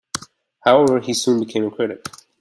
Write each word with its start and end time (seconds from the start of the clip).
However, 0.61 0.99
he 0.99 1.13
soon 1.13 1.39
became 1.41 1.65
a 1.65 1.69
critic. 1.69 2.03